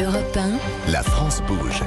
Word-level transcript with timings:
Europe 0.00 0.34
1. 0.34 0.90
La 0.90 1.02
France 1.02 1.42
bouge. 1.46 1.82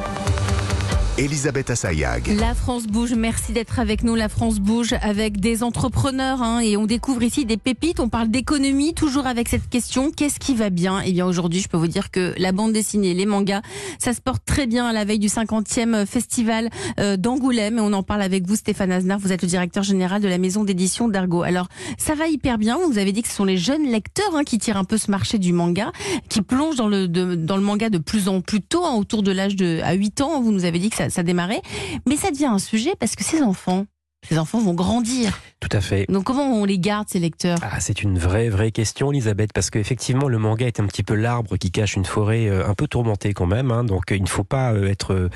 Elisabeth 1.19 1.69
Assayag. 1.69 2.27
La 2.39 2.55
France 2.55 2.87
bouge, 2.87 3.13
merci 3.13 3.51
d'être 3.51 3.79
avec 3.79 4.03
nous. 4.03 4.15
La 4.15 4.29
France 4.29 4.59
bouge 4.59 4.95
avec 4.99 5.39
des 5.39 5.61
entrepreneurs 5.61 6.41
hein, 6.41 6.59
et 6.59 6.75
on 6.75 6.87
découvre 6.87 7.21
ici 7.21 7.45
des 7.45 7.57
pépites. 7.57 7.99
On 7.99 8.09
parle 8.09 8.29
d'économie, 8.29 8.95
toujours 8.95 9.27
avec 9.27 9.47
cette 9.47 9.69
question 9.69 10.09
qu'est-ce 10.09 10.39
qui 10.39 10.55
va 10.55 10.71
bien? 10.71 11.01
Eh 11.05 11.11
bien 11.11 11.27
aujourd'hui, 11.27 11.59
je 11.59 11.67
peux 11.67 11.77
vous 11.77 11.87
dire 11.87 12.09
que 12.09 12.33
la 12.37 12.51
bande 12.51 12.73
dessinée, 12.73 13.13
les 13.13 13.27
mangas, 13.27 13.61
ça 13.99 14.13
se 14.13 14.21
porte 14.21 14.43
très 14.43 14.65
bien 14.65 14.87
à 14.87 14.91
la 14.91 15.05
veille 15.05 15.19
du 15.19 15.27
50e 15.27 16.07
festival 16.07 16.71
euh, 16.99 17.15
d'Angoulême. 17.15 17.77
Et 17.77 17.81
on 17.81 17.93
en 17.93 18.01
parle 18.01 18.23
avec 18.23 18.47
vous, 18.47 18.55
Stéphane 18.55 18.91
Aznar. 18.91 19.19
Vous 19.19 19.31
êtes 19.31 19.43
le 19.43 19.47
directeur 19.47 19.83
général 19.83 20.19
de 20.19 20.27
la 20.27 20.39
maison 20.39 20.63
d'édition 20.63 21.09
d'Argo. 21.09 21.43
Alors 21.43 21.67
ça 21.99 22.15
va 22.15 22.27
hyper 22.27 22.57
bien. 22.57 22.79
Vous 22.89 22.97
avez 22.97 23.11
dit 23.11 23.21
que 23.21 23.27
ce 23.29 23.35
sont 23.35 23.45
les 23.45 23.57
jeunes 23.57 23.85
lecteurs 23.85 24.35
hein, 24.35 24.43
qui 24.43 24.57
tirent 24.57 24.77
un 24.77 24.83
peu 24.83 24.97
ce 24.97 25.11
marché 25.11 25.37
du 25.37 25.53
manga, 25.53 25.91
qui 26.27 26.41
plongent 26.41 26.77
dans 26.77 26.87
le, 26.87 27.07
dans 27.07 27.55
le 27.57 27.63
manga 27.63 27.91
de 27.91 27.99
plus 27.99 28.29
en 28.29 28.41
plus 28.41 28.61
tôt, 28.61 28.83
hein, 28.83 28.95
autour 28.95 29.21
de 29.21 29.31
l'âge 29.31 29.55
de 29.55 29.79
à 29.83 29.93
8 29.93 30.21
ans. 30.21 30.41
Vous 30.41 30.51
nous 30.51 30.65
avez 30.65 30.79
dit 30.79 30.89
que 30.89 30.95
ça 30.95 31.02
ça, 31.03 31.09
ça 31.09 31.23
démarrait. 31.23 31.61
Mais 32.07 32.15
ça 32.15 32.31
devient 32.31 32.45
un 32.45 32.59
sujet 32.59 32.93
parce 32.99 33.15
que 33.15 33.23
ces 33.23 33.41
enfants, 33.41 33.85
ces 34.29 34.39
enfants 34.39 34.59
vont 34.59 34.73
grandir. 34.73 35.39
Tout 35.59 35.69
à 35.71 35.81
fait. 35.81 36.05
Donc 36.09 36.25
comment 36.25 36.43
on 36.43 36.65
les 36.65 36.79
garde, 36.79 37.07
ces 37.09 37.19
lecteurs? 37.19 37.57
Ah, 37.61 37.79
C'est 37.79 38.03
une 38.03 38.17
vraie, 38.17 38.49
vraie 38.49 38.71
question, 38.71 39.11
Elisabeth, 39.11 39.53
parce 39.53 39.69
qu'effectivement, 39.69 40.27
le 40.27 40.37
manga 40.37 40.65
est 40.67 40.79
un 40.79 40.85
petit 40.85 41.03
peu 41.03 41.15
l'arbre 41.15 41.57
qui 41.57 41.71
cache 41.71 41.95
une 41.95 42.05
forêt 42.05 42.47
euh, 42.47 42.67
un 42.67 42.73
peu 42.73 42.87
tourmentée 42.87 43.33
quand 43.33 43.45
même. 43.45 43.71
Hein, 43.71 43.83
donc 43.83 44.03
il 44.11 44.21
ne 44.21 44.27
faut 44.27 44.43
pas 44.43 44.73
euh, 44.73 44.89
être 44.89 45.13
euh, 45.13 45.29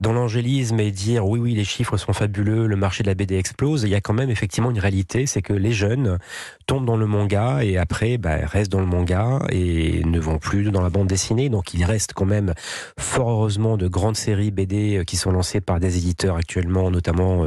dans 0.00 0.12
l'angélisme 0.12 0.80
et 0.80 0.90
dire 0.90 1.26
oui, 1.26 1.38
oui, 1.38 1.54
les 1.54 1.64
chiffres 1.64 1.96
sont 1.96 2.12
fabuleux, 2.12 2.66
le 2.66 2.76
marché 2.76 3.02
de 3.02 3.08
la 3.08 3.14
BD 3.14 3.36
explose. 3.36 3.84
Il 3.84 3.90
y 3.90 3.94
a 3.94 4.00
quand 4.00 4.14
même 4.14 4.30
effectivement 4.30 4.70
une 4.70 4.80
réalité, 4.80 5.26
c'est 5.26 5.42
que 5.42 5.52
les 5.52 5.72
jeunes 5.72 6.18
tombent 6.66 6.86
dans 6.86 6.96
le 6.96 7.06
manga 7.06 7.62
et 7.62 7.76
après 7.76 8.18
bah, 8.18 8.36
restent 8.44 8.72
dans 8.72 8.80
le 8.80 8.86
manga 8.86 9.40
et 9.50 10.02
ne 10.04 10.18
vont 10.18 10.38
plus 10.38 10.70
dans 10.70 10.82
la 10.82 10.90
bande 10.90 11.06
dessinée. 11.06 11.48
Donc 11.48 11.74
il 11.74 11.84
reste 11.84 12.12
quand 12.14 12.26
même 12.26 12.54
fort 12.98 13.30
heureusement 13.30 13.76
de 13.76 13.88
grandes 13.88 14.16
séries 14.16 14.50
BD 14.50 15.02
qui 15.06 15.16
sont 15.16 15.30
lancées 15.30 15.60
par 15.60 15.80
des 15.80 15.98
éditeurs 15.98 16.36
actuellement, 16.36 16.90
notamment 16.90 17.46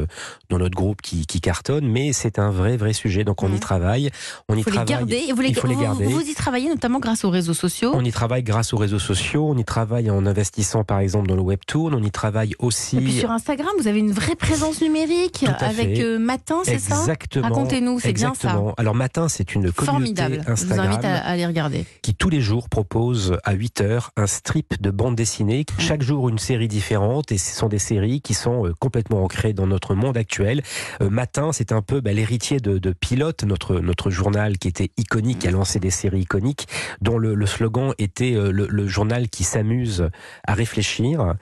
dans 0.50 0.58
notre 0.58 0.76
groupe 0.76 0.80
qui, 1.01 1.25
qui 1.25 1.41
cartonne. 1.41 1.87
Mais 1.87 2.13
c'est 2.13 2.39
un 2.39 2.49
vrai, 2.49 2.77
vrai 2.77 2.93
sujet. 2.93 3.23
Donc 3.23 3.43
on 3.43 3.53
y 3.53 3.59
travaille. 3.59 4.09
On 4.49 4.55
y 4.55 4.63
faut 4.63 4.71
travaille. 4.71 4.87
Les 4.87 4.93
garder. 4.93 5.23
Et 5.29 5.33
vous 5.33 5.41
les, 5.41 5.49
il 5.49 5.55
faut 5.55 5.67
les 5.67 5.75
garder. 5.75 6.05
Vous, 6.05 6.21
y 6.21 6.33
travaillez 6.33 6.69
notamment 6.69 6.99
grâce 6.99 7.23
aux 7.23 7.29
réseaux 7.29 7.53
sociaux. 7.53 7.91
On 7.93 8.03
y 8.03 8.11
travaille 8.11 8.43
grâce 8.43 8.73
aux 8.73 8.77
réseaux 8.77 8.99
sociaux. 8.99 9.47
On 9.47 9.57
y 9.57 9.65
travaille 9.65 10.09
en 10.09 10.25
investissant 10.25 10.83
par 10.83 10.99
exemple 10.99 11.27
dans 11.27 11.35
le 11.35 11.41
webtoon. 11.41 11.93
On 11.93 12.03
y 12.03 12.11
travaille 12.11 12.53
aussi. 12.59 12.97
Et 12.97 13.02
puis 13.02 13.13
sur 13.13 13.31
Instagram, 13.31 13.71
vous 13.79 13.87
avez 13.87 13.99
une 13.99 14.11
vraie 14.11 14.35
présence 14.35 14.81
numérique 14.81 15.45
avec 15.59 15.99
euh, 15.99 16.19
Matin, 16.19 16.61
c'est 16.63 16.79
ça 16.79 16.99
Exactement. 16.99 17.47
Racontez-nous, 17.47 17.99
c'est 17.99 18.13
bien 18.13 18.33
ça. 18.33 18.61
Alors 18.77 18.95
Matin, 18.95 19.27
c'est 19.27 19.55
une 19.55 19.71
communauté 19.71 19.85
Formidable. 19.85 20.43
Instagram. 20.47 20.55
Je 20.57 20.65
vous 20.65 20.79
invite 20.79 21.05
à, 21.05 21.35
les 21.35 21.45
regarder. 21.45 21.85
Qui 22.02 22.15
tous 22.15 22.29
les 22.29 22.41
jours 22.41 22.69
propose 22.69 23.37
à 23.43 23.53
8 23.53 23.81
heures 23.81 24.11
un 24.17 24.27
strip 24.27 24.81
de 24.81 24.91
bande 24.91 25.15
dessinée. 25.15 25.61
Mmh. 25.61 25.81
Chaque 25.81 26.02
jour 26.02 26.29
une 26.29 26.39
série 26.39 26.67
différente 26.67 27.31
et 27.31 27.37
ce 27.37 27.55
sont 27.55 27.67
des 27.67 27.79
séries 27.79 28.21
qui 28.21 28.33
sont 28.33 28.65
euh, 28.65 28.73
complètement 28.79 29.23
ancrées 29.23 29.53
dans 29.53 29.67
notre 29.67 29.95
monde 29.95 30.17
actuel. 30.17 30.63
Euh, 31.02 31.09
Matin, 31.09 31.52
c'est 31.52 31.72
un 31.72 31.81
peu 31.81 32.02
bah, 32.02 32.14
l'héritier 32.14 32.59
de, 32.59 32.77
de 32.77 32.94
Pilote, 32.94 33.44
notre, 33.44 33.80
notre 33.80 34.09
journal 34.09 34.58
qui 34.58 34.67
était 34.67 34.91
iconique, 34.97 35.39
qui 35.39 35.47
a 35.47 35.52
lancé 35.52 35.80
des 35.80 35.89
séries 35.89 36.22
iconiques, 36.22 36.67
dont 37.02 37.17
le, 37.17 37.36
le 37.36 37.45
slogan 37.45 37.94
était 37.97 38.36
euh, 38.36 38.52
le, 38.52 38.67
le, 38.67 38.88
journal 38.88 39.30
qui 39.30 39.44
s'amuse 39.44 40.09
à 40.45 40.53
réfléchir. 40.53 41.36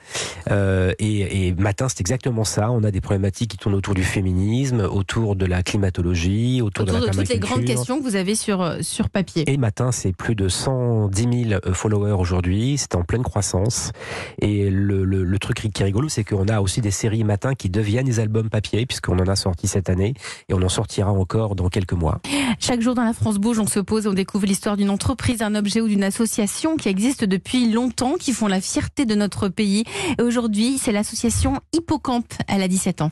Euh, 0.50 0.92
et, 0.98 1.48
et, 1.48 1.54
Matin, 1.54 1.88
c'est 1.88 2.00
exactement 2.00 2.44
ça. 2.44 2.70
On 2.70 2.84
a 2.84 2.90
des 2.90 3.00
problématiques 3.00 3.52
qui 3.52 3.56
tournent 3.56 3.74
autour 3.74 3.94
du 3.94 4.04
féminisme, 4.04 4.80
autour 4.80 5.36
de 5.36 5.46
la 5.46 5.62
climatologie, 5.62 6.62
autour, 6.62 6.84
autour 6.84 7.00
de 7.00 7.06
la 7.06 7.12
de 7.12 7.16
toutes 7.18 7.28
les 7.28 7.38
grandes 7.38 7.64
questions 7.64 7.98
que 7.98 8.04
vous 8.04 8.16
avez 8.16 8.34
sur, 8.34 8.76
sur 8.82 9.10
papier. 9.10 9.50
Et 9.50 9.56
Matin, 9.56 9.92
c'est 9.92 10.12
plus 10.12 10.34
de 10.34 10.48
110 10.48 11.48
000 11.48 11.60
euh, 11.66 11.72
followers 11.72 12.12
aujourd'hui. 12.12 12.76
C'est 12.78 12.94
en 12.94 13.02
pleine 13.02 13.22
croissance. 13.22 13.92
Et 14.40 14.70
le, 14.70 15.04
le, 15.04 15.24
le 15.24 15.38
truc 15.38 15.58
qui 15.58 15.82
est 15.82 15.84
rigolo, 15.84 16.08
c'est 16.08 16.24
qu'on 16.24 16.48
a 16.48 16.60
aussi 16.60 16.80
des 16.80 16.90
séries 16.90 17.24
Matin 17.24 17.54
qui 17.54 17.68
deviennent 17.68 18.06
des 18.06 18.20
albums 18.20 18.48
papier, 18.48 18.86
puisqu'on 18.86 19.18
en 19.20 19.28
a 19.28 19.36
sorti 19.36 19.66
cette 19.66 19.90
année. 19.90 20.14
Et 20.48 20.54
on 20.54 20.62
en 20.62 20.68
sortira 20.68 21.12
encore 21.12 21.54
dans 21.54 21.68
quelques 21.68 21.92
mois. 21.92 22.20
Chaque 22.58 22.80
jour 22.80 22.94
dans 22.94 23.04
la 23.04 23.12
France 23.12 23.38
Bouge, 23.38 23.58
on 23.58 23.66
se 23.66 23.80
pose, 23.80 24.06
on 24.06 24.12
découvre 24.12 24.46
l'histoire 24.46 24.76
d'une 24.76 24.90
entreprise, 24.90 25.38
d'un 25.38 25.54
objet 25.54 25.80
ou 25.80 25.88
d'une 25.88 26.04
association 26.04 26.76
qui 26.76 26.88
existe 26.88 27.24
depuis 27.24 27.70
longtemps, 27.70 28.14
qui 28.18 28.32
font 28.32 28.46
la 28.46 28.60
fierté 28.60 29.06
de 29.06 29.14
notre 29.14 29.48
pays. 29.48 29.84
Et 30.18 30.22
aujourd'hui, 30.22 30.78
c'est 30.78 30.92
l'association 30.92 31.60
Hippocampe. 31.72 32.32
Elle 32.48 32.62
a 32.62 32.68
17 32.68 33.02
ans. 33.02 33.10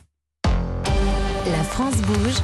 La 1.51 1.63
France 1.63 1.95
Bouge. 1.97 2.35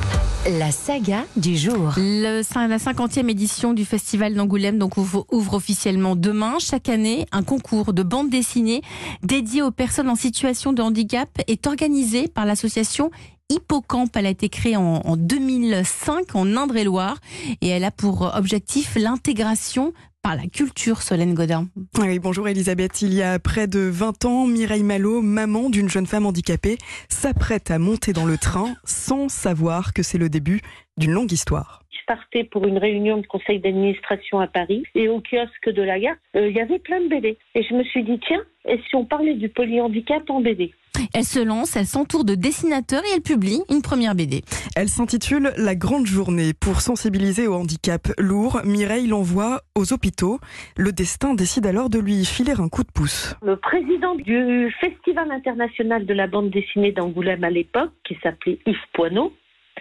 La 0.60 0.72
saga 0.72 1.26
du 1.36 1.58
jour. 1.58 1.94
Le, 1.98 2.42
la 2.68 2.78
50e 2.78 3.30
édition 3.30 3.74
du 3.74 3.84
Festival 3.84 4.36
d'Angoulême 4.36 4.78
donc 4.78 4.98
ouvre, 4.98 5.26
ouvre, 5.32 5.56
officiellement 5.56 6.16
demain. 6.16 6.58
Chaque 6.60 6.88
année, 6.88 7.26
un 7.32 7.42
concours 7.42 7.94
de 7.94 8.04
bande 8.04 8.30
dessinée 8.30 8.82
dédié 9.24 9.64
aux 9.64 9.72
personnes 9.72 10.08
en 10.08 10.16
situation 10.16 10.72
de 10.72 10.84
handicap 10.84 11.30
est 11.48 11.66
organisé 11.66 12.28
par 12.28 12.46
l'association 12.46 13.10
Hippocampe. 13.50 14.16
Elle 14.16 14.26
a 14.26 14.30
été 14.30 14.50
créée 14.50 14.78
en, 14.78 15.02
en 15.04 15.18
2005 15.18 16.36
en 16.36 16.56
Indre-et-Loire 16.56 17.18
et 17.62 17.70
elle 17.70 17.84
a 17.84 17.92
pour 17.92 18.34
objectif 18.36 18.96
l'intégration 18.96 19.94
par 20.26 20.36
la 20.36 20.48
culture, 20.48 21.04
Solène 21.04 21.36
Godin. 21.36 21.68
Oui, 22.00 22.18
bonjour 22.18 22.48
Elisabeth. 22.48 23.04
Il 23.04 23.14
y 23.14 23.22
a 23.22 23.38
près 23.38 23.68
de 23.68 23.82
20 23.82 24.26
ans, 24.26 24.48
Mireille 24.48 24.82
Malo, 24.82 25.22
maman 25.22 25.70
d'une 25.70 25.88
jeune 25.88 26.08
femme 26.08 26.26
handicapée, 26.26 26.80
s'apprête 27.10 27.70
à 27.70 27.78
monter 27.78 28.12
dans 28.12 28.26
le 28.26 28.40
train 28.40 28.74
sans 28.86 29.30
savoir 29.30 29.94
que 29.94 30.02
c'est 30.02 30.18
le 30.18 30.28
début 30.28 30.62
d'une 30.98 31.12
longue 31.12 31.32
histoire. 31.32 31.85
Partais 32.08 32.44
pour 32.44 32.68
une 32.68 32.78
réunion 32.78 33.18
de 33.18 33.28
conseil 33.28 33.60
d'administration 33.60 34.40
à 34.40 34.48
Paris 34.48 34.84
et 34.94 35.08
au 35.08 35.22
kiosque 35.22 35.70
de 35.70 35.82
la 35.82 36.00
gare, 36.00 36.16
euh, 36.36 36.50
il 36.50 36.56
y 36.56 36.62
avait 36.62 36.80
plein 36.80 37.02
de 37.02 37.08
BD. 37.08 37.38
Et 37.56 37.64
je 37.64 37.74
me 37.74 37.84
suis 37.84 38.04
dit, 38.04 38.20
tiens, 38.28 38.44
et 38.68 38.80
si 38.88 38.96
on 38.96 39.06
parlait 39.06 39.36
du 39.36 39.50
polyhandicap 39.50 40.30
en 40.30 40.42
BD 40.42 40.74
elle 41.14 41.24
se 41.24 41.40
lance, 41.40 41.76
elle 41.76 41.86
s'entoure 41.86 42.26
de 42.26 42.36
dessinateurs 42.36 43.04
et 43.04 43.16
elle 43.16 43.22
publie 43.22 43.62
une 43.70 43.82
première 43.82 44.16
BD. 44.16 44.42
Elle 44.76 44.90
s'intitule 44.90 45.54
La 45.58 45.76
Grande 45.76 46.06
Journée. 46.06 46.52
Pour 46.54 46.82
sensibiliser 46.82 47.48
au 47.48 47.54
handicap 47.54 48.08
lourd, 48.18 48.62
Mireille 48.66 49.08
l'envoie 49.08 49.62
aux 49.76 49.94
hôpitaux. 49.94 50.40
Le 50.78 50.92
destin 50.92 51.34
décide 51.34 51.66
alors 51.66 51.90
de 51.90 52.00
lui 52.00 52.26
filer 52.26 52.54
un 52.60 52.70
coup 52.70 52.84
de 52.84 52.92
pouce. 52.92 53.36
Le 53.44 53.58
président 53.58 54.16
du 54.16 54.74
Festival 54.80 55.32
international 55.32 56.06
de 56.06 56.14
la 56.14 56.28
bande 56.28 56.50
dessinée 56.50 56.92
d'Angoulême 56.92 57.44
à 57.44 57.50
l'époque, 57.50 57.92
qui 58.04 58.18
s'appelait 58.22 58.60
Yves 58.66 58.76
Poineau, 58.94 59.34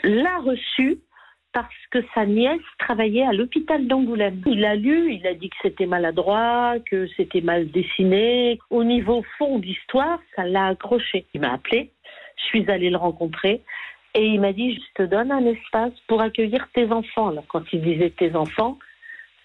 l'a 0.02 0.38
reçu 0.38 0.98
parce 1.54 1.86
que 1.90 2.00
sa 2.14 2.26
nièce 2.26 2.60
travaillait 2.78 3.24
à 3.24 3.32
l'hôpital 3.32 3.86
d'Angoulême. 3.86 4.42
Il 4.44 4.64
a 4.64 4.74
lu, 4.74 5.14
il 5.14 5.26
a 5.26 5.34
dit 5.34 5.48
que 5.48 5.56
c'était 5.62 5.86
maladroit, 5.86 6.74
que 6.90 7.06
c'était 7.16 7.40
mal 7.40 7.70
dessiné. 7.70 8.58
Au 8.70 8.82
niveau 8.82 9.24
fond 9.38 9.60
d'histoire, 9.60 10.18
ça 10.34 10.44
l'a 10.44 10.66
accroché. 10.66 11.26
Il 11.32 11.40
m'a 11.40 11.52
appelé, 11.54 11.92
je 12.36 12.42
suis 12.46 12.70
allée 12.70 12.90
le 12.90 12.96
rencontrer 12.96 13.62
et 14.14 14.26
il 14.26 14.40
m'a 14.40 14.52
dit, 14.52 14.74
je 14.74 15.02
te 15.02 15.08
donne 15.08 15.30
un 15.30 15.46
espace 15.46 15.92
pour 16.08 16.20
accueillir 16.20 16.68
tes 16.74 16.90
enfants. 16.90 17.28
Alors 17.28 17.46
quand 17.46 17.62
il 17.72 17.82
disait 17.82 18.10
tes 18.10 18.34
enfants, 18.34 18.78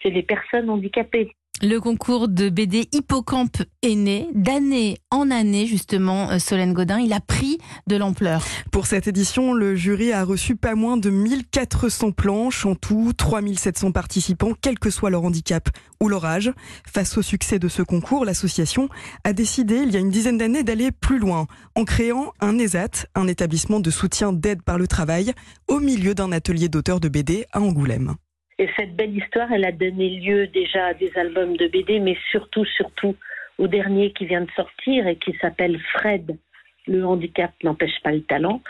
c'est 0.02 0.09
les 0.09 0.24
personnes 0.24 0.69
handicapées. 0.69 1.36
Le 1.62 1.80
concours 1.80 2.30
de 2.30 2.47
BD 2.47 2.88
Hippocampe 2.94 3.64
est 3.81 3.96
né. 3.96 4.30
D'année 4.34 4.97
en 5.12 5.30
année, 5.30 5.66
justement, 5.66 6.31
euh, 6.31 6.40
Solène 6.40 6.72
Godin, 6.72 7.00
il 7.00 7.12
a 7.12 7.20
pris 7.20 7.58
de 7.86 7.97
l'ampleur. 7.97 8.46
Pour 8.72 8.88
cette 8.88 9.08
édition, 9.08 9.52
le 9.52 9.75
jury 9.75 10.14
a 10.14 10.24
reçu 10.24 10.56
pas 10.56 10.75
moins 10.75 10.96
de 10.96 11.09
1400 11.09 12.12
planches, 12.14 12.66
en 12.66 12.75
tout 12.75 13.12
3700 13.12 13.92
participants, 13.92 14.53
quel 14.62 14.80
que 14.80 14.90
soit 14.90 15.09
leur 15.09 15.25
handicap 15.25 15.68
ou 16.00 16.08
leur 16.08 16.24
âge. 16.24 16.53
Face 16.88 17.18
au 17.18 17.22
succès 17.22 17.59
de 17.59 17.68
ce 17.68 17.81
concours, 17.81 18.24
l'association 18.24 18.88
a 19.25 19.34
décidé, 19.34 19.84
il 19.86 19.92
y 19.92 19.98
a 19.98 20.00
une 20.00 20.12
dizaine 20.12 20.38
d'années, 20.38 20.64
d'aller 20.64 20.94
plus 20.94 21.19
loin, 21.19 21.46
en 21.75 21.84
créant 21.84 22.31
un 22.40 22.58
ESAT, 22.58 23.06
un 23.16 23.28
établissement 23.28 23.81
de 23.81 23.92
soutien 23.92 24.31
d'aide 24.31 24.62
par 24.62 24.78
le 24.78 24.88
travail, 24.88 25.34
au 25.68 25.81
milieu 25.81 26.16
d'un 26.16 26.31
atelier 26.31 26.69
d'auteurs 26.69 27.02
de 27.02 27.09
BD 27.09 27.44
à 27.52 27.59
Angoulême. 27.59 28.16
Et 28.59 28.68
cette 28.75 28.94
belle 28.94 29.18
histoire, 29.18 29.52
elle 29.53 29.64
a 29.64 29.72
donné 29.72 30.09
lieu 30.09 30.47
déjà 30.47 30.88
à 30.88 30.94
des 30.94 31.18
albums 31.18 31.56
de 31.56 31.68
BD, 31.68 32.00
mais 32.02 32.18
surtout, 32.30 32.66
surtout 32.66 33.16
au 33.57 33.68
dernier 33.68 34.12
qui 34.12 34.25
vient 34.25 34.42
de 34.42 34.51
sortir 34.51 35.07
et 35.07 35.16
qui 35.16 35.34
s'appelle 35.39 35.80
Fred. 35.94 36.38
Le 36.86 37.06
handicap 37.06 37.51
n'empêche 37.63 38.01
pas 38.04 38.12
le 38.12 38.22
talent. 38.22 38.62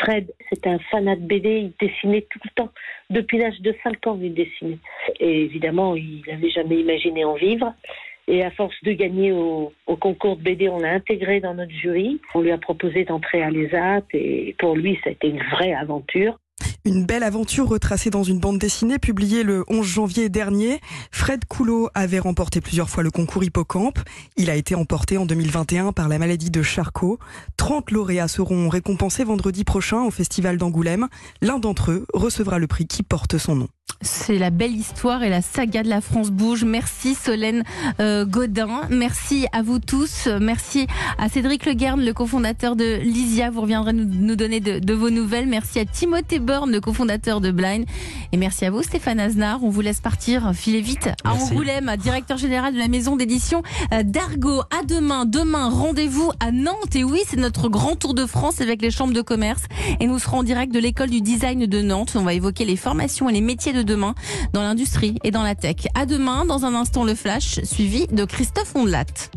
Fred, 0.00 0.32
c'est 0.48 0.66
un 0.66 0.80
fanat 0.90 1.14
de 1.14 1.26
BD, 1.26 1.58
il 1.58 1.72
dessinait 1.78 2.26
tout 2.28 2.40
le 2.44 2.50
temps. 2.56 2.72
Depuis 3.10 3.38
l'âge 3.38 3.60
de 3.60 3.72
5 3.84 4.06
ans, 4.08 4.18
il 4.20 4.34
dessinait. 4.34 4.78
Et 5.20 5.42
évidemment, 5.42 5.94
il 5.94 6.22
n'avait 6.26 6.50
jamais 6.50 6.80
imaginé 6.80 7.24
en 7.24 7.34
vivre. 7.34 7.72
Et 8.26 8.42
à 8.42 8.50
force 8.50 8.74
de 8.82 8.92
gagner 8.92 9.30
au, 9.30 9.72
au 9.86 9.96
concours 9.96 10.36
de 10.38 10.42
BD, 10.42 10.68
on 10.68 10.80
l'a 10.80 10.90
intégré 10.90 11.38
dans 11.38 11.54
notre 11.54 11.72
jury. 11.72 12.20
On 12.34 12.40
lui 12.40 12.50
a 12.50 12.58
proposé 12.58 13.04
d'entrer 13.04 13.42
à 13.42 13.50
l'ESAT 13.50 14.02
et 14.12 14.56
pour 14.58 14.74
lui, 14.74 14.98
ça 15.04 15.10
a 15.10 15.12
été 15.12 15.28
une 15.28 15.42
vraie 15.42 15.74
aventure. 15.74 16.36
Une 16.86 17.04
belle 17.04 17.24
aventure 17.24 17.68
retracée 17.68 18.10
dans 18.10 18.22
une 18.22 18.38
bande 18.38 18.60
dessinée 18.60 19.00
publiée 19.00 19.42
le 19.42 19.64
11 19.66 19.84
janvier 19.84 20.28
dernier. 20.28 20.80
Fred 21.10 21.44
Coulot 21.44 21.90
avait 21.94 22.20
remporté 22.20 22.60
plusieurs 22.60 22.88
fois 22.88 23.02
le 23.02 23.10
concours 23.10 23.42
Hippocampe. 23.42 23.98
Il 24.36 24.50
a 24.50 24.54
été 24.54 24.76
emporté 24.76 25.18
en 25.18 25.26
2021 25.26 25.90
par 25.90 26.08
la 26.08 26.20
maladie 26.20 26.52
de 26.52 26.62
Charcot. 26.62 27.18
30 27.56 27.90
lauréats 27.90 28.28
seront 28.28 28.68
récompensés 28.68 29.24
vendredi 29.24 29.64
prochain 29.64 30.04
au 30.04 30.12
Festival 30.12 30.58
d'Angoulême. 30.58 31.08
L'un 31.42 31.58
d'entre 31.58 31.90
eux 31.90 32.06
recevra 32.14 32.60
le 32.60 32.68
prix 32.68 32.86
qui 32.86 33.02
porte 33.02 33.36
son 33.36 33.56
nom. 33.56 33.68
C'est 34.02 34.38
la 34.38 34.50
belle 34.50 34.76
histoire 34.76 35.22
et 35.22 35.30
la 35.30 35.40
saga 35.40 35.82
de 35.82 35.88
la 35.88 36.00
France 36.00 36.30
bouge. 36.30 36.64
Merci 36.64 37.14
Solène 37.14 37.64
euh, 37.98 38.26
Godin. 38.26 38.82
Merci 38.90 39.46
à 39.52 39.62
vous 39.62 39.78
tous. 39.78 40.28
Merci 40.40 40.86
à 41.18 41.28
Cédric 41.28 41.64
Leguerne, 41.64 42.04
le 42.04 42.12
cofondateur 42.12 42.76
de 42.76 42.98
Lysia. 43.00 43.50
Vous 43.50 43.62
reviendrez 43.62 43.94
nous, 43.94 44.36
donner 44.36 44.60
de, 44.60 44.92
vos 44.92 45.10
nouvelles. 45.10 45.46
Merci 45.46 45.78
à 45.78 45.86
Timothée 45.86 46.40
Borne, 46.40 46.72
le 46.76 46.80
cofondateur 46.82 47.40
de 47.40 47.50
Blind. 47.50 47.86
Et 48.32 48.36
merci 48.36 48.66
à 48.66 48.70
vous 48.70 48.82
Stéphane 48.82 49.18
Aznar. 49.18 49.64
On 49.64 49.70
vous 49.70 49.80
laisse 49.80 50.00
partir. 50.00 50.52
Filez 50.54 50.82
vite 50.82 51.08
à 51.24 51.32
Angoulême, 51.32 51.90
directeur 51.98 52.36
général 52.36 52.74
de 52.74 52.78
la 52.78 52.88
maison 52.88 53.16
d'édition 53.16 53.62
euh, 53.94 54.02
d'Argo. 54.02 54.60
À 54.60 54.84
demain. 54.86 55.24
Demain, 55.24 55.70
rendez-vous 55.70 56.32
à 56.38 56.52
Nantes. 56.52 56.94
Et 56.94 57.02
oui, 57.02 57.20
c'est 57.26 57.38
notre 57.38 57.70
grand 57.70 57.96
tour 57.96 58.12
de 58.12 58.26
France 58.26 58.60
avec 58.60 58.82
les 58.82 58.90
chambres 58.90 59.14
de 59.14 59.22
commerce. 59.22 59.62
Et 60.00 60.06
nous 60.06 60.18
serons 60.18 60.40
en 60.40 60.42
direct 60.42 60.70
de 60.70 60.78
l'école 60.78 61.08
du 61.08 61.22
design 61.22 61.64
de 61.64 61.80
Nantes. 61.80 62.12
On 62.14 62.24
va 62.24 62.34
évoquer 62.34 62.66
les 62.66 62.76
formations 62.76 63.30
et 63.30 63.32
les 63.32 63.40
métiers 63.40 63.72
de 63.72 63.82
demain 63.82 64.14
dans 64.52 64.62
l'industrie 64.62 65.16
et 65.24 65.30
dans 65.30 65.42
la 65.42 65.54
tech. 65.54 65.86
À 65.94 66.04
demain, 66.04 66.44
dans 66.44 66.66
un 66.66 66.74
instant, 66.74 67.04
le 67.04 67.14
flash, 67.14 67.60
suivi 67.64 68.06
de 68.08 68.26
Christophe 68.26 68.76
Ondelat. 68.76 69.30